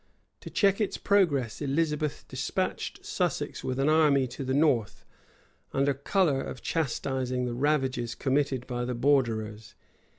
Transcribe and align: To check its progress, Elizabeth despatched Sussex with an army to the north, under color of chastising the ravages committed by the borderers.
To 0.39 0.49
check 0.49 0.81
its 0.81 0.97
progress, 0.97 1.61
Elizabeth 1.61 2.25
despatched 2.27 3.05
Sussex 3.05 3.63
with 3.63 3.77
an 3.77 3.87
army 3.87 4.25
to 4.29 4.43
the 4.43 4.51
north, 4.55 5.05
under 5.73 5.93
color 5.93 6.41
of 6.41 6.63
chastising 6.63 7.45
the 7.45 7.53
ravages 7.53 8.15
committed 8.15 8.65
by 8.65 8.83
the 8.83 8.95
borderers. 8.95 9.75